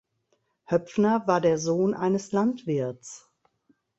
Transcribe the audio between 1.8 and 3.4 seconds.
eines Landwirts.